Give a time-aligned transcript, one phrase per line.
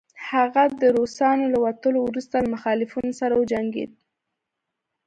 [0.29, 3.91] هغه د روسانو له وتلو وروسته له مخالفينو سره وجنګيد